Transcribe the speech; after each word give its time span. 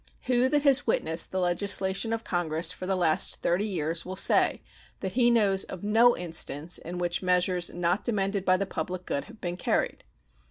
Who 0.23 0.49
that 0.49 0.63
has 0.63 0.87
witnessed 0.87 1.31
the 1.31 1.39
legislation 1.39 2.11
of 2.11 2.23
Congress 2.23 2.71
for 2.71 2.87
the 2.87 2.95
last 2.95 3.43
thirty 3.43 3.67
years 3.67 4.03
will 4.03 4.15
say 4.15 4.63
that 4.99 5.11
he 5.13 5.29
knows 5.29 5.63
of 5.65 5.83
no 5.83 6.17
instance 6.17 6.79
in 6.79 6.97
which 6.97 7.21
measures 7.21 7.69
not 7.71 8.03
demanded 8.03 8.43
by 8.43 8.57
the 8.57 8.65
public 8.65 9.05
good 9.05 9.25
have 9.25 9.39
been 9.39 9.57
carried? 9.57 10.03